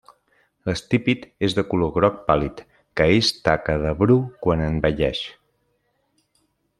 [0.69, 2.63] L'estípit és de color groc pàl·lid,
[3.01, 5.25] que és taca de bru quan envelleix.